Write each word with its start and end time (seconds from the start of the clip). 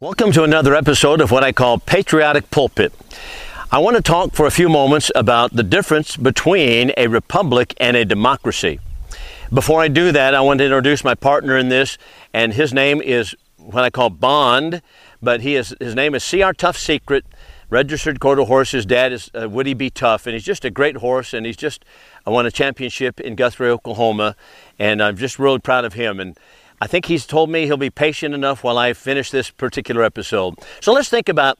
Welcome 0.00 0.30
to 0.34 0.44
another 0.44 0.76
episode 0.76 1.20
of 1.20 1.32
what 1.32 1.42
I 1.42 1.50
call 1.50 1.80
Patriotic 1.80 2.52
Pulpit. 2.52 2.92
I 3.72 3.78
want 3.78 3.96
to 3.96 4.00
talk 4.02 4.32
for 4.32 4.46
a 4.46 4.50
few 4.52 4.68
moments 4.68 5.10
about 5.16 5.54
the 5.54 5.64
difference 5.64 6.16
between 6.16 6.92
a 6.96 7.08
republic 7.08 7.74
and 7.78 7.96
a 7.96 8.04
democracy. 8.04 8.78
Before 9.52 9.80
I 9.80 9.88
do 9.88 10.12
that, 10.12 10.36
I 10.36 10.40
want 10.40 10.58
to 10.58 10.66
introduce 10.66 11.02
my 11.02 11.16
partner 11.16 11.58
in 11.58 11.68
this, 11.68 11.98
and 12.32 12.52
his 12.52 12.72
name 12.72 13.02
is 13.02 13.34
what 13.56 13.82
I 13.82 13.90
call 13.90 14.08
Bond, 14.08 14.82
but 15.20 15.40
he 15.40 15.56
is, 15.56 15.74
his 15.80 15.96
name 15.96 16.14
is 16.14 16.30
CR 16.30 16.52
Tough 16.52 16.78
Secret, 16.78 17.24
registered 17.68 18.20
quarter 18.20 18.44
horse. 18.44 18.70
His 18.70 18.86
dad 18.86 19.12
is 19.12 19.32
uh, 19.34 19.48
Woody 19.48 19.74
B. 19.74 19.90
Tough, 19.90 20.28
and 20.28 20.34
he's 20.34 20.44
just 20.44 20.64
a 20.64 20.70
great 20.70 20.98
horse, 20.98 21.34
and 21.34 21.44
he's 21.44 21.56
just 21.56 21.84
I 22.24 22.30
won 22.30 22.46
a 22.46 22.52
championship 22.52 23.18
in 23.18 23.34
Guthrie, 23.34 23.70
Oklahoma, 23.70 24.36
and 24.78 25.02
I'm 25.02 25.16
just 25.16 25.40
really 25.40 25.58
proud 25.58 25.84
of 25.84 25.94
him. 25.94 26.20
And 26.20 26.38
I 26.80 26.86
think 26.86 27.06
he's 27.06 27.26
told 27.26 27.50
me 27.50 27.66
he'll 27.66 27.76
be 27.76 27.90
patient 27.90 28.34
enough 28.34 28.62
while 28.62 28.78
I 28.78 28.92
finish 28.92 29.30
this 29.30 29.50
particular 29.50 30.02
episode. 30.02 30.54
So 30.80 30.92
let's 30.92 31.08
think 31.08 31.28
about 31.28 31.58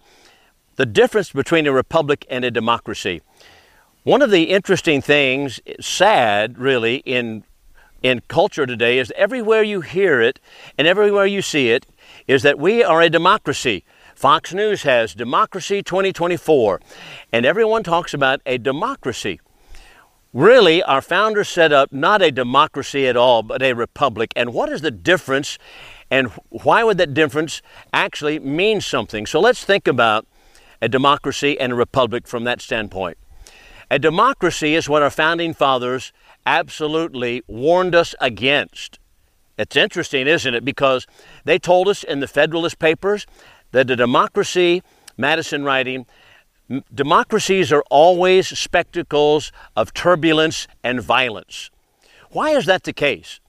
the 0.77 0.87
difference 0.87 1.33
between 1.33 1.67
a 1.67 1.73
republic 1.73 2.25
and 2.31 2.45
a 2.45 2.51
democracy. 2.51 3.21
One 4.05 4.23
of 4.23 4.31
the 4.31 4.45
interesting 4.45 5.03
things, 5.03 5.61
sad 5.81 6.59
really, 6.59 6.97
in 7.05 7.45
in 8.01 8.23
culture 8.29 8.65
today 8.65 8.99
is 8.99 9.13
everywhere 9.17 9.63
you 9.63 9.81
hear 9.81 10.21
it 10.21 10.39
and 10.79 10.87
everywhere 10.87 11.27
you 11.27 11.43
see 11.43 11.71
it 11.71 11.85
is 12.29 12.43
that 12.45 12.59
we 12.59 12.83
are 12.83 13.03
a 13.03 13.11
democracy. 13.11 13.85
Fox 14.15 14.55
News 14.55 14.83
has 14.83 15.15
Democracy 15.15 15.83
2024, 15.83 16.81
and 17.33 17.45
everyone 17.45 17.83
talks 17.83 18.15
about 18.15 18.41
a 18.47 18.59
democracy. 18.59 19.41
Really, 20.35 20.83
our 20.83 21.01
founders 21.01 21.49
set 21.49 21.73
up 21.73 21.91
not 21.91 22.21
a 22.21 22.31
democracy 22.31 23.07
at 23.07 23.17
all, 23.17 23.43
but 23.43 23.63
a 23.63 23.73
republic. 23.73 24.33
And 24.37 24.53
what 24.53 24.69
is 24.69 24.83
the 24.83 24.91
difference, 24.91 25.59
and 26.11 26.29
why 26.51 26.85
would 26.85 26.99
that 26.99 27.15
difference 27.15 27.63
actually 27.95 28.39
mean 28.39 28.83
something? 28.83 29.25
So 29.25 29.41
let's 29.41 29.65
think 29.65 29.89
about 29.89 30.27
a 30.83 30.89
democracy 30.89 31.59
and 31.59 31.73
a 31.73 31.75
republic 31.75 32.27
from 32.27 32.45
that 32.45 32.61
standpoint. 32.61 33.17
A 33.91 33.99
democracy 33.99 34.75
is 34.75 34.87
what 34.87 35.03
our 35.03 35.11
founding 35.11 35.55
fathers 35.55 36.13
absolutely 36.45 37.43
warned 37.47 37.95
us 37.95 38.15
against. 38.21 38.99
It's 39.57 39.77
interesting, 39.77 40.27
isn't 40.27 40.55
it? 40.55 40.65
Because 40.65 41.07
they 41.45 41.59
told 41.59 41.89
us 41.89 42.05
in 42.05 42.21
the 42.21 42.29
Federalist 42.29 42.79
Papers 42.79 43.27
that 43.73 43.91
a 43.91 43.97
democracy, 43.97 44.83
Madison 45.17 45.65
writing, 45.65 46.07
Democracies 46.95 47.73
are 47.73 47.83
always 47.91 48.47
spectacles 48.47 49.53
of 49.75 49.95
turbulence 49.95 50.69
and 50.85 51.01
violence. 51.01 51.71
Why 52.31 52.51
is 52.51 52.67
that 52.67 52.85
the 52.85 52.93
case? 52.93 53.41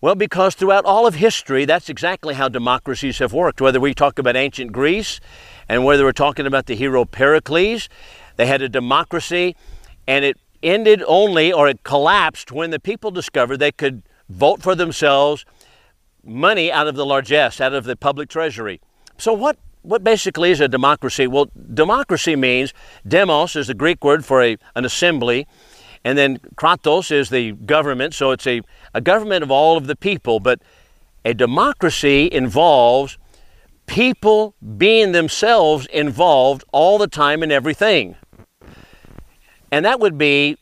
Well, 0.00 0.14
because 0.14 0.54
throughout 0.54 0.84
all 0.84 1.06
of 1.06 1.14
history, 1.16 1.64
that's 1.64 1.88
exactly 1.88 2.34
how 2.34 2.48
democracies 2.48 3.18
have 3.18 3.32
worked. 3.32 3.60
Whether 3.60 3.78
we 3.78 3.94
talk 3.94 4.18
about 4.18 4.36
ancient 4.36 4.72
Greece 4.72 5.20
and 5.68 5.84
whether 5.84 6.02
we're 6.02 6.12
talking 6.12 6.46
about 6.46 6.66
the 6.66 6.74
hero 6.74 7.04
Pericles, 7.04 7.88
they 8.36 8.46
had 8.46 8.62
a 8.62 8.68
democracy 8.68 9.54
and 10.08 10.24
it 10.24 10.38
ended 10.62 11.04
only 11.06 11.52
or 11.52 11.68
it 11.68 11.84
collapsed 11.84 12.50
when 12.50 12.70
the 12.70 12.80
people 12.80 13.10
discovered 13.10 13.58
they 13.58 13.70
could 13.70 14.02
vote 14.28 14.62
for 14.62 14.74
themselves 14.74 15.44
money 16.24 16.72
out 16.72 16.88
of 16.88 16.96
the 16.96 17.04
largesse, 17.04 17.60
out 17.60 17.74
of 17.74 17.84
the 17.84 17.96
public 17.96 18.28
treasury. 18.28 18.80
So, 19.18 19.32
what 19.32 19.58
what 19.82 20.04
basically 20.04 20.50
is 20.50 20.60
a 20.60 20.68
democracy? 20.68 21.26
Well, 21.26 21.50
democracy 21.74 22.36
means 22.36 22.72
demos 23.06 23.56
is 23.56 23.66
the 23.66 23.74
Greek 23.74 24.02
word 24.04 24.24
for 24.24 24.42
a, 24.42 24.56
an 24.74 24.84
assembly, 24.84 25.46
and 26.04 26.16
then 26.16 26.38
kratos 26.56 27.10
is 27.10 27.30
the 27.30 27.52
government, 27.52 28.14
so 28.14 28.30
it's 28.30 28.46
a, 28.46 28.62
a 28.94 29.00
government 29.00 29.42
of 29.42 29.50
all 29.50 29.76
of 29.76 29.86
the 29.86 29.96
people. 29.96 30.40
But 30.40 30.60
a 31.24 31.34
democracy 31.34 32.28
involves 32.30 33.18
people 33.86 34.54
being 34.76 35.12
themselves 35.12 35.86
involved 35.86 36.64
all 36.72 36.98
the 36.98 37.06
time 37.06 37.42
in 37.42 37.52
everything. 37.52 38.16
And 39.70 39.84
that 39.84 40.00
would 40.00 40.18
be 40.18 40.58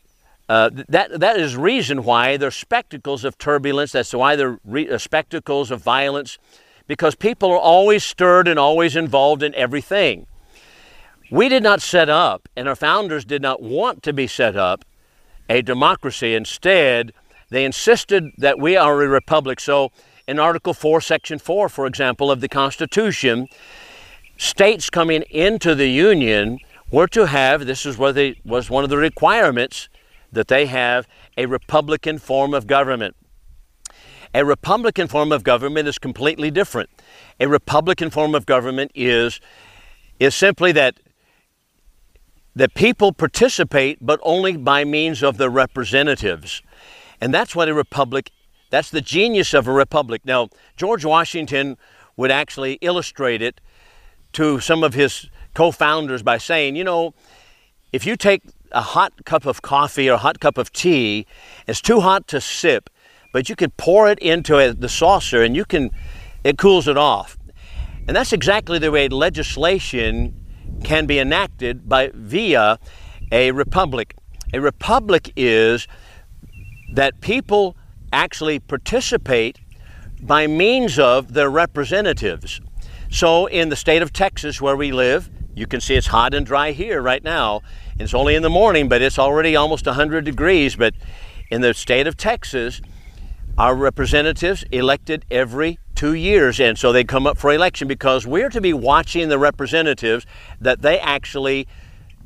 uh, 0.49 0.69
that 0.89 1.19
that 1.19 1.39
is 1.39 1.55
reason 1.55 2.03
why 2.03 2.37
there's 2.37 2.55
spectacles 2.55 3.23
of 3.23 3.37
turbulence. 3.37 3.93
That's 3.93 4.13
why 4.13 4.35
there 4.35 4.49
are 4.49 4.59
re- 4.65 4.89
uh, 4.89 4.97
spectacles 4.97 5.71
of 5.71 5.81
violence 5.81 6.37
because 6.91 7.15
people 7.15 7.49
are 7.53 7.57
always 7.57 8.03
stirred 8.03 8.49
and 8.49 8.59
always 8.59 8.97
involved 8.97 9.41
in 9.41 9.55
everything. 9.55 10.27
We 11.31 11.47
did 11.47 11.63
not 11.63 11.81
set 11.81 12.09
up, 12.09 12.49
and 12.53 12.67
our 12.67 12.75
founders 12.75 13.23
did 13.23 13.41
not 13.41 13.61
want 13.61 14.03
to 14.03 14.11
be 14.11 14.27
set 14.27 14.57
up, 14.57 14.83
a 15.47 15.61
democracy. 15.61 16.35
Instead, 16.35 17.13
they 17.49 17.63
insisted 17.63 18.33
that 18.37 18.59
we 18.59 18.75
are 18.75 19.01
a 19.01 19.07
republic. 19.07 19.61
So, 19.61 19.93
in 20.27 20.37
Article 20.37 20.73
4, 20.73 20.99
Section 20.99 21.39
4, 21.39 21.69
for 21.69 21.85
example, 21.85 22.29
of 22.29 22.41
the 22.41 22.49
Constitution, 22.49 23.47
states 24.35 24.89
coming 24.89 25.21
into 25.29 25.73
the 25.73 25.87
Union 25.87 26.59
were 26.91 27.07
to 27.07 27.27
have, 27.27 27.67
this 27.67 27.85
is 27.85 27.97
what 27.97 28.15
they, 28.15 28.35
was 28.43 28.69
one 28.69 28.83
of 28.83 28.89
the 28.89 28.97
requirements, 28.97 29.87
that 30.29 30.49
they 30.49 30.65
have 30.65 31.07
a 31.37 31.45
republican 31.45 32.19
form 32.19 32.53
of 32.53 32.67
government. 32.67 33.15
A 34.33 34.45
Republican 34.45 35.07
form 35.07 35.31
of 35.31 35.43
government 35.43 35.87
is 35.87 35.99
completely 35.99 36.51
different. 36.51 36.89
A 37.39 37.47
Republican 37.47 38.09
form 38.09 38.33
of 38.33 38.45
government 38.45 38.91
is, 38.95 39.41
is 40.19 40.33
simply 40.33 40.71
that, 40.71 40.99
that 42.55 42.73
people 42.73 43.11
participate, 43.11 43.97
but 43.99 44.19
only 44.23 44.55
by 44.55 44.85
means 44.85 45.21
of 45.21 45.37
their 45.37 45.49
representatives. 45.49 46.61
And 47.19 47.33
that's 47.33 47.55
what 47.55 47.67
a 47.67 47.73
republic, 47.73 48.31
that's 48.69 48.89
the 48.89 49.01
genius 49.01 49.53
of 49.53 49.67
a 49.67 49.73
republic. 49.73 50.21
Now, 50.23 50.47
George 50.77 51.03
Washington 51.03 51.77
would 52.15 52.31
actually 52.31 52.73
illustrate 52.81 53.41
it 53.41 53.59
to 54.33 54.61
some 54.61 54.81
of 54.81 54.93
his 54.93 55.29
co 55.53 55.71
founders 55.71 56.23
by 56.23 56.37
saying, 56.37 56.77
you 56.77 56.85
know, 56.85 57.13
if 57.91 58.05
you 58.05 58.15
take 58.15 58.43
a 58.71 58.81
hot 58.81 59.25
cup 59.25 59.45
of 59.45 59.61
coffee 59.61 60.09
or 60.09 60.13
a 60.13 60.17
hot 60.17 60.39
cup 60.39 60.57
of 60.57 60.71
tea, 60.71 61.25
it's 61.67 61.81
too 61.81 61.99
hot 61.99 62.27
to 62.29 62.39
sip 62.39 62.89
but 63.31 63.49
you 63.49 63.55
can 63.55 63.71
pour 63.71 64.09
it 64.09 64.19
into 64.19 64.57
a, 64.57 64.73
the 64.73 64.89
saucer 64.89 65.41
and 65.41 65.55
you 65.55 65.65
can, 65.65 65.91
it 66.43 66.57
cools 66.57 66.87
it 66.87 66.97
off. 66.97 67.37
And 68.07 68.15
that's 68.15 68.33
exactly 68.33 68.79
the 68.79 68.91
way 68.91 69.07
legislation 69.07 70.35
can 70.83 71.05
be 71.05 71.19
enacted 71.19 71.87
by 71.87 72.11
via 72.13 72.79
a 73.31 73.51
republic. 73.51 74.15
A 74.53 74.59
republic 74.59 75.31
is 75.35 75.87
that 76.93 77.21
people 77.21 77.77
actually 78.11 78.59
participate 78.59 79.59
by 80.21 80.47
means 80.47 80.99
of 80.99 81.33
their 81.33 81.49
representatives. 81.49 82.59
So 83.09 83.45
in 83.45 83.69
the 83.69 83.75
state 83.75 84.01
of 84.01 84.13
Texas 84.13 84.61
where 84.61 84.75
we 84.75 84.91
live, 84.91 85.29
you 85.55 85.67
can 85.67 85.81
see 85.81 85.95
it's 85.95 86.07
hot 86.07 86.33
and 86.33 86.45
dry 86.45 86.71
here 86.71 87.01
right 87.01 87.23
now. 87.23 87.61
It's 87.99 88.13
only 88.13 88.35
in 88.35 88.41
the 88.41 88.49
morning, 88.49 88.89
but 88.89 89.01
it's 89.01 89.19
already 89.19 89.55
almost 89.55 89.85
100 89.85 90.23
degrees. 90.23 90.75
But 90.75 90.93
in 91.49 91.61
the 91.61 91.73
state 91.73 92.07
of 92.07 92.15
Texas, 92.17 92.81
our 93.57 93.75
representatives 93.75 94.63
elected 94.71 95.25
every 95.29 95.77
two 95.95 96.13
years 96.13 96.59
and 96.59 96.77
so 96.77 96.91
they 96.91 97.03
come 97.03 97.27
up 97.27 97.37
for 97.37 97.53
election 97.53 97.87
because 97.87 98.25
we're 98.25 98.49
to 98.49 98.61
be 98.61 98.73
watching 98.73 99.29
the 99.29 99.37
representatives 99.37 100.25
that 100.59 100.81
they 100.81 100.99
actually 100.99 101.67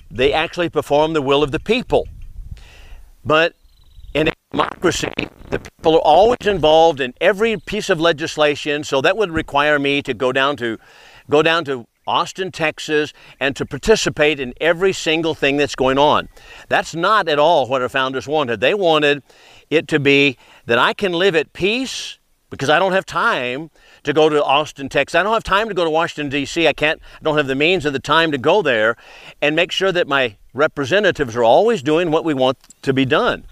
they 0.09 0.31
actually 0.31 0.69
perform 0.69 1.13
the 1.13 1.21
will 1.21 1.43
of 1.43 1.51
the 1.51 1.59
people. 1.59 2.07
But 3.25 3.53
in 4.13 4.29
a 4.29 4.33
democracy 4.51 5.11
the 5.49 5.59
people 5.59 5.95
are 5.95 6.07
always 6.07 6.45
involved 6.45 7.01
in 7.01 7.13
every 7.19 7.57
piece 7.57 7.89
of 7.89 7.99
legislation 7.99 8.83
so 8.83 9.01
that 9.01 9.17
would 9.17 9.31
require 9.31 9.77
me 9.77 10.01
to 10.01 10.13
go 10.13 10.31
down 10.31 10.55
to 10.57 10.77
go 11.29 11.41
down 11.41 11.65
to 11.65 11.85
Austin, 12.07 12.51
Texas, 12.51 13.13
and 13.39 13.55
to 13.55 13.65
participate 13.65 14.39
in 14.39 14.53
every 14.61 14.93
single 14.93 15.33
thing 15.33 15.57
that's 15.57 15.75
going 15.75 15.97
on. 15.97 16.29
That's 16.69 16.95
not 16.95 17.27
at 17.27 17.39
all 17.39 17.67
what 17.67 17.81
our 17.81 17.89
founders 17.89 18.27
wanted. 18.27 18.59
They 18.59 18.73
wanted 18.73 19.23
it 19.69 19.87
to 19.89 19.99
be 19.99 20.37
that 20.65 20.77
I 20.77 20.93
can 20.93 21.13
live 21.13 21.35
at 21.35 21.53
peace 21.53 22.19
because 22.49 22.69
I 22.69 22.79
don't 22.79 22.93
have 22.93 23.05
time 23.05 23.71
to 24.03 24.13
go 24.13 24.29
to 24.29 24.43
Austin, 24.43 24.87
Texas. 24.87 25.15
I 25.15 25.23
don't 25.23 25.33
have 25.33 25.43
time 25.43 25.67
to 25.67 25.73
go 25.73 25.83
to 25.83 25.89
Washington, 25.89 26.29
D.C. 26.29 26.67
I 26.67 26.73
can't, 26.73 27.01
I 27.19 27.23
don't 27.23 27.37
have 27.37 27.47
the 27.47 27.55
means 27.55 27.85
or 27.85 27.91
the 27.91 27.99
time 27.99 28.31
to 28.31 28.37
go 28.37 28.61
there 28.61 28.95
and 29.41 29.55
make 29.55 29.71
sure 29.71 29.91
that 29.91 30.07
my 30.07 30.37
representatives 30.53 31.35
are 31.35 31.43
always 31.43 31.81
doing 31.81 32.11
what 32.11 32.23
we 32.23 32.33
want 32.33 32.57
to 32.83 32.93
be 32.93 33.03
done. 33.03 33.45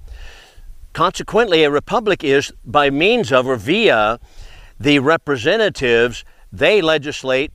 Consequently, 0.93 1.63
a 1.63 1.71
republic 1.71 2.23
is 2.23 2.53
by 2.63 2.91
means 2.91 3.31
of 3.31 3.47
or 3.47 3.55
via 3.55 4.19
the 4.79 4.99
representatives, 4.99 6.23
they 6.51 6.81
legislate 6.81 7.51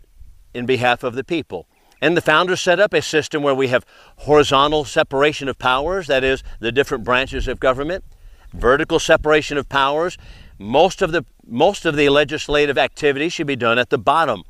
in 0.58 0.66
behalf 0.66 1.02
of 1.02 1.14
the 1.14 1.24
people. 1.24 1.66
And 2.00 2.16
the 2.16 2.20
founders 2.20 2.60
set 2.60 2.78
up 2.78 2.92
a 2.92 3.02
system 3.02 3.42
where 3.42 3.54
we 3.54 3.68
have 3.68 3.86
horizontal 4.18 4.84
separation 4.84 5.48
of 5.48 5.58
powers, 5.58 6.06
that 6.08 6.22
is, 6.22 6.42
the 6.60 6.70
different 6.70 7.04
branches 7.04 7.48
of 7.48 7.58
government 7.58 8.04
vertical 8.52 8.98
separation 8.98 9.58
of 9.58 9.68
powers. 9.68 10.16
Most 10.58 11.02
of 11.02 11.12
the 11.12 11.24
most 11.50 11.86
of 11.86 11.96
the 11.96 12.10
legislative 12.10 12.76
activity 12.76 13.30
should 13.30 13.46
be 13.46 13.56
done 13.56 13.78
at 13.78 13.88
the 13.88 13.96
bottom. 13.96 14.42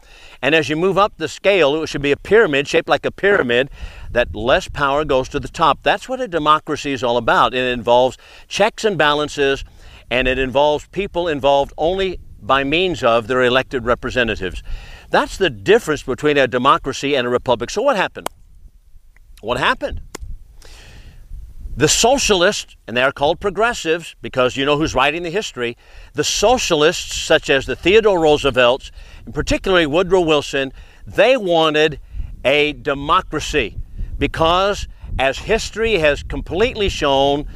And 0.42 0.52
as 0.52 0.68
you 0.68 0.74
move 0.74 0.98
up 0.98 1.12
the 1.16 1.28
scale, 1.28 1.80
it 1.80 1.86
should 1.86 2.02
be 2.02 2.10
a 2.10 2.16
pyramid 2.16 2.66
shaped 2.66 2.88
like 2.88 3.06
a 3.06 3.12
pyramid 3.12 3.70
that 4.10 4.34
less 4.34 4.66
power 4.66 5.04
goes 5.04 5.28
to 5.28 5.38
the 5.38 5.46
top. 5.46 5.84
That's 5.84 6.08
what 6.08 6.20
a 6.20 6.26
democracy 6.26 6.90
is 6.90 7.04
all 7.04 7.16
about. 7.16 7.54
It 7.54 7.72
involves 7.72 8.18
checks 8.48 8.84
and 8.84 8.98
balances 8.98 9.64
and 10.10 10.26
it 10.26 10.40
involves 10.40 10.88
people 10.88 11.28
involved 11.28 11.72
only 11.78 12.18
by 12.40 12.64
means 12.64 13.04
of 13.04 13.28
their 13.28 13.44
elected 13.44 13.84
representatives. 13.84 14.64
That's 15.10 15.36
the 15.38 15.50
difference 15.50 16.02
between 16.02 16.36
a 16.36 16.46
democracy 16.46 17.14
and 17.14 17.26
a 17.26 17.30
republic. 17.30 17.70
So, 17.70 17.82
what 17.82 17.96
happened? 17.96 18.28
What 19.40 19.58
happened? 19.58 20.02
The 21.76 21.88
socialists, 21.88 22.76
and 22.86 22.96
they 22.96 23.02
are 23.02 23.12
called 23.12 23.38
progressives 23.38 24.16
because 24.20 24.56
you 24.56 24.64
know 24.64 24.76
who's 24.76 24.94
writing 24.94 25.22
the 25.22 25.30
history, 25.30 25.76
the 26.12 26.24
socialists, 26.24 27.16
such 27.16 27.48
as 27.48 27.66
the 27.66 27.76
Theodore 27.76 28.20
Roosevelts, 28.20 28.90
and 29.24 29.32
particularly 29.32 29.86
Woodrow 29.86 30.20
Wilson, 30.20 30.72
they 31.06 31.36
wanted 31.36 32.00
a 32.44 32.72
democracy 32.72 33.78
because, 34.18 34.88
as 35.18 35.38
history 35.38 35.94
has 35.94 36.24
completely 36.24 36.88
shown, 36.88 37.46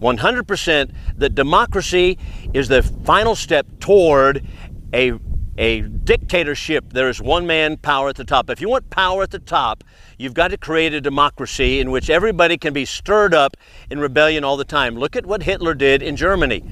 100% 0.00 0.92
that 1.16 1.34
democracy 1.34 2.18
is 2.52 2.68
the 2.68 2.82
final 2.82 3.34
step 3.34 3.66
toward 3.80 4.46
a 4.92 5.12
a 5.60 5.82
dictatorship, 5.82 6.94
there 6.94 7.10
is 7.10 7.20
one 7.20 7.46
man 7.46 7.76
power 7.76 8.08
at 8.08 8.16
the 8.16 8.24
top. 8.24 8.48
If 8.48 8.62
you 8.62 8.70
want 8.70 8.88
power 8.88 9.22
at 9.22 9.30
the 9.30 9.38
top, 9.38 9.84
you've 10.16 10.32
got 10.32 10.48
to 10.48 10.56
create 10.56 10.94
a 10.94 11.02
democracy 11.02 11.80
in 11.80 11.90
which 11.90 12.08
everybody 12.08 12.56
can 12.56 12.72
be 12.72 12.86
stirred 12.86 13.34
up 13.34 13.58
in 13.90 14.00
rebellion 14.00 14.42
all 14.42 14.56
the 14.56 14.64
time. 14.64 14.96
Look 14.96 15.16
at 15.16 15.26
what 15.26 15.42
Hitler 15.42 15.74
did 15.74 16.02
in 16.02 16.16
Germany. 16.16 16.64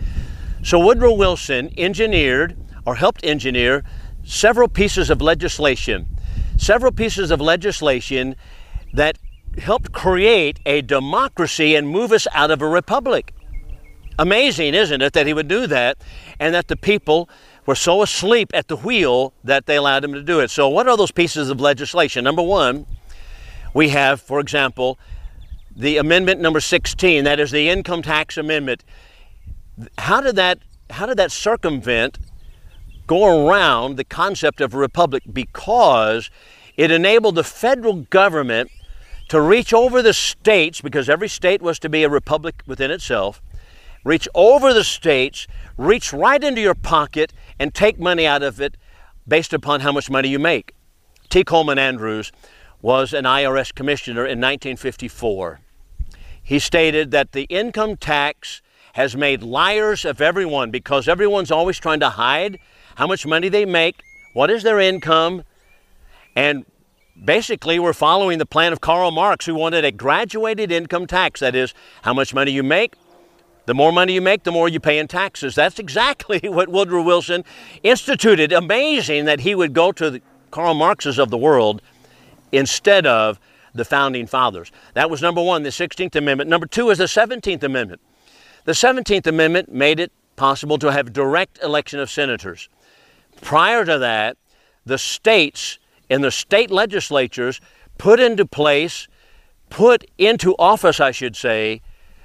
So 0.62 0.78
Woodrow 0.78 1.12
Wilson 1.12 1.70
engineered 1.76 2.56
or 2.86 2.94
helped 2.94 3.22
engineer 3.26 3.84
several 4.24 4.68
pieces 4.68 5.10
of 5.10 5.20
legislation, 5.20 6.08
several 6.56 6.90
pieces 6.90 7.30
of 7.30 7.42
legislation 7.42 8.36
that 8.94 9.18
helped 9.58 9.92
create 9.92 10.60
a 10.64 10.80
democracy 10.80 11.74
and 11.74 11.86
move 11.86 12.10
us 12.10 12.26
out 12.32 12.50
of 12.50 12.62
a 12.62 12.66
republic. 12.66 13.34
Amazing, 14.18 14.72
isn't 14.72 15.02
it, 15.02 15.12
that 15.12 15.26
he 15.26 15.34
would 15.34 15.46
do 15.46 15.66
that 15.66 15.98
and 16.40 16.54
that 16.54 16.68
the 16.68 16.76
people 16.76 17.28
were 17.68 17.74
so 17.74 18.00
asleep 18.00 18.50
at 18.54 18.66
the 18.68 18.76
wheel 18.76 19.34
that 19.44 19.66
they 19.66 19.76
allowed 19.76 20.02
them 20.02 20.14
to 20.14 20.22
do 20.22 20.40
it. 20.40 20.50
So, 20.50 20.70
what 20.70 20.88
are 20.88 20.96
those 20.96 21.10
pieces 21.10 21.50
of 21.50 21.60
legislation? 21.60 22.24
Number 22.24 22.40
one, 22.40 22.86
we 23.74 23.90
have, 23.90 24.22
for 24.22 24.40
example, 24.40 24.98
the 25.76 25.98
amendment 25.98 26.40
number 26.40 26.60
16, 26.60 27.24
that 27.24 27.38
is 27.38 27.50
the 27.50 27.68
income 27.68 28.00
tax 28.00 28.38
amendment. 28.38 28.84
How 29.98 30.22
did 30.22 30.34
that, 30.36 30.60
how 30.88 31.04
did 31.04 31.18
that 31.18 31.30
circumvent 31.30 32.18
go 33.06 33.46
around 33.46 33.96
the 33.96 34.04
concept 34.04 34.62
of 34.62 34.72
a 34.72 34.78
republic? 34.78 35.24
Because 35.30 36.30
it 36.78 36.90
enabled 36.90 37.34
the 37.34 37.44
federal 37.44 37.96
government 38.04 38.70
to 39.28 39.42
reach 39.42 39.74
over 39.74 40.00
the 40.00 40.14
states, 40.14 40.80
because 40.80 41.10
every 41.10 41.28
state 41.28 41.60
was 41.60 41.78
to 41.80 41.90
be 41.90 42.02
a 42.02 42.08
republic 42.08 42.62
within 42.66 42.90
itself, 42.90 43.42
reach 44.04 44.26
over 44.34 44.72
the 44.72 44.84
states, 44.84 45.46
reach 45.76 46.14
right 46.14 46.42
into 46.42 46.62
your 46.62 46.74
pocket, 46.74 47.32
and 47.58 47.74
take 47.74 47.98
money 47.98 48.26
out 48.26 48.42
of 48.42 48.60
it 48.60 48.76
based 49.26 49.52
upon 49.52 49.80
how 49.80 49.92
much 49.92 50.10
money 50.10 50.28
you 50.28 50.38
make. 50.38 50.74
T. 51.28 51.44
Coleman 51.44 51.78
Andrews 51.78 52.32
was 52.80 53.12
an 53.12 53.24
IRS 53.24 53.74
commissioner 53.74 54.22
in 54.22 54.38
1954. 54.40 55.60
He 56.42 56.58
stated 56.58 57.10
that 57.10 57.32
the 57.32 57.42
income 57.44 57.96
tax 57.96 58.62
has 58.94 59.16
made 59.16 59.42
liars 59.42 60.04
of 60.04 60.20
everyone 60.20 60.70
because 60.70 61.08
everyone's 61.08 61.50
always 61.50 61.78
trying 61.78 62.00
to 62.00 62.10
hide 62.10 62.58
how 62.96 63.06
much 63.06 63.26
money 63.26 63.48
they 63.48 63.64
make, 63.64 64.00
what 64.32 64.50
is 64.50 64.62
their 64.62 64.80
income, 64.80 65.44
and 66.34 66.64
basically 67.22 67.78
we're 67.78 67.92
following 67.92 68.38
the 68.38 68.46
plan 68.46 68.72
of 68.72 68.80
Karl 68.80 69.10
Marx 69.10 69.46
who 69.46 69.54
wanted 69.54 69.84
a 69.84 69.92
graduated 69.92 70.72
income 70.72 71.06
tax 71.06 71.40
that 71.40 71.54
is 71.54 71.74
how 72.02 72.14
much 72.14 72.32
money 72.32 72.52
you 72.52 72.62
make 72.62 72.94
the 73.68 73.74
more 73.74 73.92
money 73.92 74.14
you 74.14 74.22
make, 74.22 74.44
the 74.44 74.50
more 74.50 74.66
you 74.66 74.80
pay 74.80 74.98
in 74.98 75.06
taxes. 75.06 75.54
That's 75.54 75.78
exactly 75.78 76.38
what 76.44 76.70
Woodrow 76.70 77.02
Wilson 77.02 77.44
instituted. 77.82 78.50
Amazing 78.50 79.26
that 79.26 79.40
he 79.40 79.54
would 79.54 79.74
go 79.74 79.92
to 79.92 80.10
the 80.10 80.22
Karl 80.50 80.72
Marx's 80.72 81.18
of 81.18 81.28
the 81.28 81.36
world 81.36 81.82
instead 82.50 83.04
of 83.04 83.38
the 83.74 83.84
founding 83.84 84.26
fathers. 84.26 84.72
That 84.94 85.10
was 85.10 85.20
number 85.20 85.42
one, 85.42 85.64
the 85.64 85.68
16th 85.68 86.16
Amendment. 86.16 86.48
Number 86.48 86.64
two 86.64 86.88
is 86.88 86.96
the 86.96 87.04
17th 87.04 87.62
Amendment. 87.62 88.00
The 88.64 88.72
17th 88.72 89.26
Amendment 89.26 89.70
made 89.70 90.00
it 90.00 90.12
possible 90.34 90.78
to 90.78 90.90
have 90.90 91.12
direct 91.12 91.62
election 91.62 92.00
of 92.00 92.10
senators. 92.10 92.70
Prior 93.42 93.84
to 93.84 93.98
that, 93.98 94.38
the 94.86 94.96
states 94.96 95.78
and 96.08 96.24
the 96.24 96.30
state 96.30 96.70
legislatures 96.70 97.60
put 97.98 98.18
into 98.18 98.46
place, 98.46 99.08
put 99.68 100.06
into 100.16 100.54
office, 100.58 101.00
I 101.00 101.10
should 101.10 101.36
say, 101.36 101.82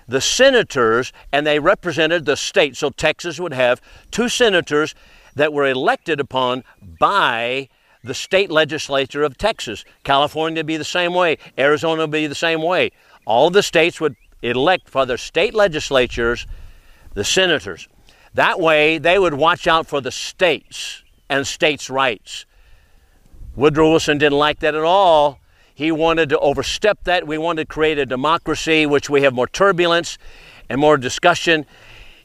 the 0.07 0.21
senators 0.21 1.11
and 1.31 1.45
they 1.45 1.59
represented 1.59 2.25
the 2.25 2.37
state. 2.37 2.75
So 2.75 2.89
Texas 2.89 3.39
would 3.39 3.53
have 3.53 3.81
two 4.11 4.29
senators 4.29 4.95
that 5.35 5.53
were 5.53 5.67
elected 5.67 6.19
upon 6.19 6.63
by 6.99 7.69
the 8.03 8.13
state 8.13 8.51
legislature 8.51 9.23
of 9.23 9.37
Texas. 9.37 9.85
California 10.03 10.59
would 10.59 10.67
be 10.67 10.77
the 10.77 10.83
same 10.83 11.13
way. 11.13 11.37
Arizona 11.57 12.01
would 12.01 12.11
be 12.11 12.27
the 12.27 12.35
same 12.35 12.61
way. 12.61 12.91
All 13.25 13.49
the 13.49 13.63
states 13.63 14.01
would 14.01 14.15
elect 14.41 14.89
for 14.89 15.05
their 15.05 15.17
state 15.17 15.53
legislatures 15.53 16.45
the 17.13 17.23
senators. 17.23 17.87
That 18.33 18.59
way, 18.59 18.97
they 18.97 19.19
would 19.19 19.35
watch 19.35 19.67
out 19.67 19.87
for 19.87 20.01
the 20.01 20.11
states 20.11 21.03
and 21.29 21.45
states' 21.47 21.89
rights. 21.89 22.45
Woodrow 23.55 23.91
Wilson 23.91 24.17
didn't 24.17 24.37
like 24.37 24.59
that 24.59 24.75
at 24.75 24.83
all. 24.83 25.39
He 25.73 25.91
wanted 25.91 26.29
to 26.29 26.39
overstep 26.39 27.03
that. 27.05 27.25
We 27.25 27.37
wanted 27.37 27.67
to 27.67 27.73
create 27.73 27.97
a 27.97 28.05
democracy 28.05 28.85
which 28.85 29.09
we 29.09 29.23
have 29.23 29.33
more 29.33 29.47
turbulence 29.47 30.17
and 30.69 30.79
more 30.79 30.97
discussion 30.97 31.65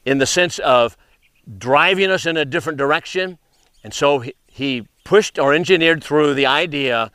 in 0.04 0.18
the 0.18 0.26
sense 0.26 0.58
of 0.58 0.96
driving 1.56 2.10
us 2.10 2.26
in 2.26 2.36
a 2.36 2.44
different 2.44 2.78
direction. 2.78 3.38
And 3.82 3.94
so 3.94 4.22
he, 4.46 4.86
pushed 5.04 5.38
or 5.38 5.54
engineered 5.54 6.04
through 6.04 6.34
the 6.34 6.44
idea 6.44 7.10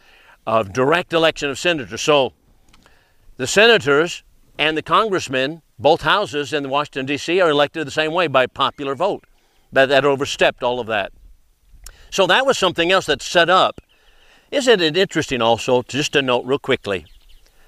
of 0.47 0.73
direct 0.73 1.13
election 1.13 1.47
of 1.47 1.59
senators. 1.59 2.01
So 2.01 2.33
the 3.37 3.45
senators 3.45 4.23
and 4.57 4.75
the 4.75 4.81
congressmen, 4.81 5.61
both 5.77 6.01
houses 6.01 6.53
in 6.53 6.67
Washington, 6.69 7.05
D.C., 7.05 7.39
are 7.39 7.51
elected 7.51 7.85
the 7.85 7.91
same 7.91 8.11
way 8.11 8.25
by 8.25 8.47
popular 8.47 8.95
vote. 8.95 9.25
That, 9.71 9.89
that 9.89 10.05
overstepped 10.05 10.63
all 10.63 10.79
of 10.79 10.87
that. 10.87 11.11
So 12.09 12.25
that 12.25 12.47
was 12.47 12.57
something 12.57 12.91
else 12.91 13.05
that 13.05 13.21
set 13.21 13.47
up 13.47 13.79
isn't 14.53 14.81
it 14.81 14.95
interesting 14.95 15.41
also, 15.41 15.81
just 15.81 16.13
to 16.13 16.21
note 16.21 16.45
real 16.45 16.59
quickly, 16.59 17.05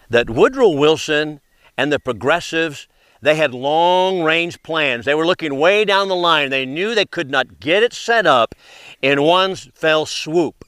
that 0.10 0.30
Woodrow 0.30 0.70
Wilson 0.70 1.42
and 1.78 1.92
the 1.92 2.00
progressives, 2.00 2.88
they 3.22 3.36
had 3.36 3.56
long 3.56 4.22
range 4.22 4.62
plans. 4.62 5.06
They 5.06 5.16
were 5.16 5.26
looking 5.26 5.58
way 5.58 5.84
down 5.84 6.10
the 6.10 6.16
line. 6.16 6.52
They 6.52 6.66
knew 6.66 6.94
they 6.94 7.06
could 7.06 7.32
not 7.32 7.60
get 7.60 7.82
it 7.82 7.92
set 7.92 8.28
up 8.28 8.54
in 9.02 9.24
one 9.24 9.56
fell 9.56 10.06
swoop. 10.06 10.64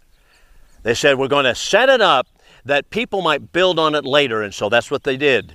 They 0.81 0.95
said, 0.95 1.19
We're 1.19 1.27
going 1.27 1.45
to 1.45 1.53
set 1.53 1.87
it 1.87 2.01
up 2.01 2.27
that 2.65 2.89
people 2.89 3.21
might 3.21 3.51
build 3.51 3.77
on 3.77 3.93
it 3.93 4.03
later. 4.03 4.41
And 4.41 4.53
so 4.53 4.69
that's 4.69 4.89
what 4.89 5.03
they 5.03 5.17
did. 5.17 5.53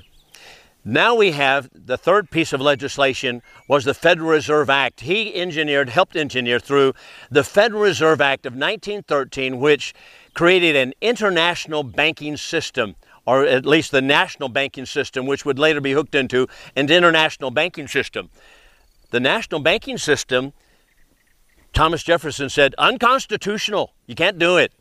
Now 0.84 1.14
we 1.14 1.30
have 1.30 1.70
the 1.72 1.96
third 1.96 2.30
piece 2.30 2.52
of 2.52 2.60
legislation 2.60 3.40
was 3.68 3.84
the 3.84 3.94
Federal 3.94 4.30
Reserve 4.30 4.68
Act. 4.68 5.02
He 5.02 5.32
engineered, 5.32 5.88
helped 5.88 6.16
engineer 6.16 6.58
through 6.58 6.94
the 7.30 7.44
Federal 7.44 7.82
Reserve 7.82 8.20
Act 8.20 8.46
of 8.46 8.54
1913, 8.54 9.60
which 9.60 9.94
created 10.34 10.74
an 10.74 10.92
international 11.00 11.84
banking 11.84 12.36
system, 12.36 12.96
or 13.24 13.44
at 13.44 13.64
least 13.64 13.92
the 13.92 14.02
national 14.02 14.48
banking 14.48 14.84
system, 14.84 15.24
which 15.24 15.44
would 15.44 15.58
later 15.58 15.80
be 15.80 15.92
hooked 15.92 16.16
into 16.16 16.48
an 16.74 16.90
international 16.90 17.52
banking 17.52 17.86
system. 17.86 18.28
The 19.10 19.20
national 19.20 19.60
banking 19.60 19.98
system, 19.98 20.52
Thomas 21.72 22.02
Jefferson 22.02 22.48
said, 22.48 22.74
unconstitutional. 22.76 23.92
You 24.06 24.16
can't 24.16 24.38
do 24.38 24.56
it. 24.56 24.72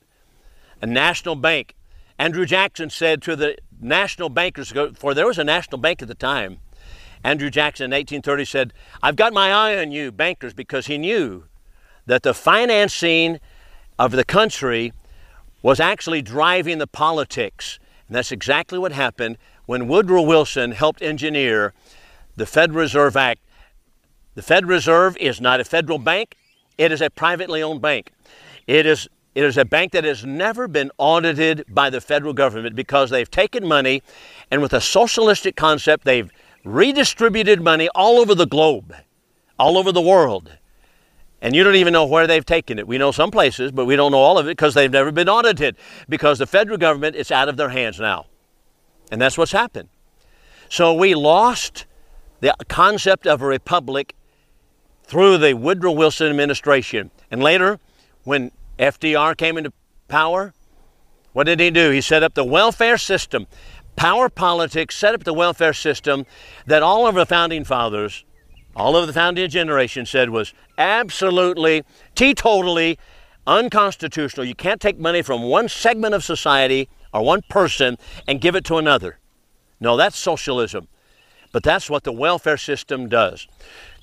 A 0.81 0.87
national 0.87 1.35
bank. 1.35 1.75
Andrew 2.17 2.47
Jackson 2.47 2.89
said 2.89 3.21
to 3.23 3.35
the 3.35 3.57
national 3.81 4.29
bankers, 4.29 4.73
for 4.95 5.13
there 5.13 5.27
was 5.27 5.37
a 5.37 5.43
national 5.43 5.79
bank 5.79 6.01
at 6.01 6.07
the 6.07 6.15
time. 6.15 6.59
Andrew 7.23 7.49
Jackson 7.49 7.85
in 7.85 7.91
1830 7.91 8.45
said, 8.45 8.73
I've 9.03 9.15
got 9.15 9.33
my 9.33 9.51
eye 9.51 9.77
on 9.77 9.91
you, 9.91 10.11
bankers, 10.11 10.53
because 10.53 10.87
he 10.87 10.97
knew 10.97 11.45
that 12.05 12.23
the 12.23 12.33
financing 12.33 13.39
of 13.99 14.11
the 14.11 14.23
country 14.23 14.93
was 15.61 15.79
actually 15.79 16.21
driving 16.21 16.79
the 16.79 16.87
politics. 16.87 17.79
And 18.07 18.15
that's 18.15 18.31
exactly 18.31 18.79
what 18.79 18.91
happened 18.91 19.37
when 19.65 19.87
Woodrow 19.87 20.23
Wilson 20.23 20.71
helped 20.71 21.01
engineer 21.01 21.73
the 22.35 22.45
Federal 22.45 22.79
Reserve 22.79 23.15
Act. 23.15 23.41
The 24.33 24.41
Federal 24.41 24.71
Reserve 24.71 25.17
is 25.17 25.39
not 25.39 25.59
a 25.59 25.63
federal 25.63 25.99
bank, 25.99 26.35
it 26.77 26.91
is 26.91 27.01
a 27.01 27.09
privately 27.09 27.61
owned 27.61 27.81
bank. 27.81 28.11
It 28.65 28.85
is, 28.85 29.07
it 29.33 29.43
is 29.43 29.57
a 29.57 29.65
bank 29.65 29.93
that 29.93 30.03
has 30.03 30.25
never 30.25 30.67
been 30.67 30.91
audited 30.97 31.65
by 31.69 31.89
the 31.89 32.01
federal 32.01 32.33
government 32.33 32.75
because 32.75 33.09
they've 33.09 33.31
taken 33.31 33.65
money 33.65 34.03
and, 34.49 34.61
with 34.61 34.73
a 34.73 34.81
socialistic 34.81 35.55
concept, 35.55 36.03
they've 36.03 36.31
redistributed 36.65 37.61
money 37.61 37.87
all 37.95 38.19
over 38.19 38.35
the 38.35 38.45
globe, 38.45 38.93
all 39.57 39.77
over 39.77 39.91
the 39.91 40.01
world. 40.01 40.57
And 41.41 41.55
you 41.55 41.63
don't 41.63 41.75
even 41.75 41.93
know 41.93 42.05
where 42.05 42.27
they've 42.27 42.45
taken 42.45 42.77
it. 42.77 42.87
We 42.87 42.97
know 42.97 43.11
some 43.11 43.31
places, 43.31 43.71
but 43.71 43.85
we 43.85 43.95
don't 43.95 44.11
know 44.11 44.19
all 44.19 44.37
of 44.37 44.47
it 44.47 44.51
because 44.51 44.75
they've 44.75 44.91
never 44.91 45.11
been 45.11 45.29
audited. 45.29 45.75
Because 46.07 46.37
the 46.37 46.45
federal 46.45 46.77
government, 46.77 47.15
it's 47.15 47.31
out 47.31 47.49
of 47.49 47.57
their 47.57 47.69
hands 47.69 47.99
now. 47.99 48.27
And 49.11 49.19
that's 49.19 49.37
what's 49.37 49.51
happened. 49.51 49.89
So 50.69 50.93
we 50.93 51.15
lost 51.15 51.85
the 52.41 52.53
concept 52.67 53.25
of 53.25 53.41
a 53.41 53.45
republic 53.45 54.13
through 55.03 55.39
the 55.39 55.53
Woodrow 55.53 55.91
Wilson 55.91 56.27
administration. 56.27 57.11
And 57.31 57.41
later, 57.41 57.79
when 58.23 58.51
FDR 58.81 59.37
came 59.37 59.57
into 59.57 59.71
power, 60.07 60.53
what 61.33 61.45
did 61.45 61.59
he 61.59 61.69
do? 61.69 61.91
He 61.91 62.01
set 62.01 62.23
up 62.23 62.33
the 62.33 62.43
welfare 62.43 62.97
system. 62.97 63.47
Power 63.95 64.27
politics 64.27 64.97
set 64.97 65.13
up 65.13 65.23
the 65.23 65.33
welfare 65.33 65.73
system 65.73 66.25
that 66.65 66.83
all 66.83 67.07
of 67.07 67.15
the 67.15 67.25
founding 67.25 67.63
fathers, 67.63 68.25
all 68.75 68.97
of 68.97 69.07
the 69.07 69.13
founding 69.13 69.49
generation 69.49 70.05
said 70.05 70.29
was 70.29 70.53
absolutely, 70.77 71.83
teetotally 72.15 72.97
unconstitutional. 73.45 74.45
You 74.45 74.55
can't 74.55 74.81
take 74.81 74.99
money 74.99 75.21
from 75.21 75.43
one 75.43 75.69
segment 75.69 76.15
of 76.15 76.23
society 76.23 76.89
or 77.13 77.23
one 77.23 77.41
person 77.49 77.97
and 78.27 78.41
give 78.41 78.55
it 78.55 78.65
to 78.65 78.77
another. 78.77 79.19
No, 79.79 79.97
that's 79.97 80.17
socialism. 80.17 80.87
But 81.51 81.63
that's 81.63 81.89
what 81.89 82.03
the 82.03 82.13
welfare 82.13 82.57
system 82.57 83.09
does. 83.09 83.47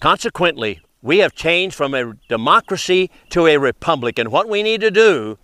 Consequently, 0.00 0.80
we 1.02 1.18
have 1.18 1.34
changed 1.34 1.76
from 1.76 1.94
a 1.94 2.14
democracy 2.28 3.10
to 3.30 3.46
a 3.46 3.56
republic. 3.56 4.18
And 4.18 4.30
what 4.30 4.48
we 4.48 4.62
need 4.62 4.80
to 4.80 4.90
do 4.90 5.38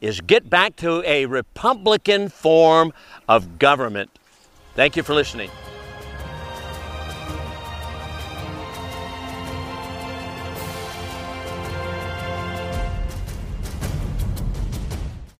is 0.00 0.20
get 0.20 0.48
back 0.48 0.76
to 0.76 1.02
a 1.06 1.26
Republican 1.26 2.28
form 2.28 2.92
of 3.28 3.58
government. 3.58 4.10
Thank 4.74 4.96
you 4.96 5.02
for 5.02 5.14
listening. 5.14 5.50